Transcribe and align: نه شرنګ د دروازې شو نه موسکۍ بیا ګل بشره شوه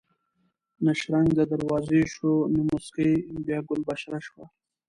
نه 0.85 0.91
شرنګ 0.99 1.29
د 1.35 1.41
دروازې 1.53 2.01
شو 2.13 2.33
نه 2.55 2.61
موسکۍ 2.69 3.11
بیا 3.47 3.59
ګل 3.67 3.81
بشره 3.89 4.19
شوه 4.27 4.45